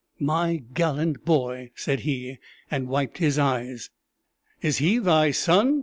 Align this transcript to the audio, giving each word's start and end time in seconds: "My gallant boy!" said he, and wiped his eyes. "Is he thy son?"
"My 0.17 0.63
gallant 0.73 1.25
boy!" 1.25 1.69
said 1.75 1.99
he, 1.99 2.39
and 2.71 2.87
wiped 2.87 3.19
his 3.19 3.37
eyes. 3.37 3.91
"Is 4.59 4.79
he 4.79 4.97
thy 4.97 5.29
son?" 5.29 5.79